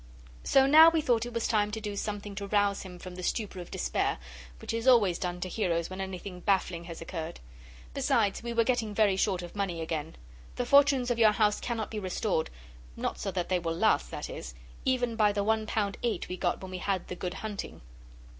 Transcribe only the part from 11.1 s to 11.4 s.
of your